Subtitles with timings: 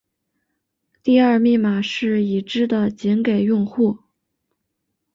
[1.03, 3.99] 第二密码是已知的仅给用户。